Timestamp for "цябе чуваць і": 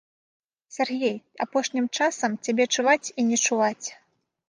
2.43-3.31